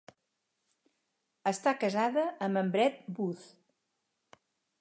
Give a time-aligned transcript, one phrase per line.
[1.51, 3.49] Està casada amb en Brett Booth.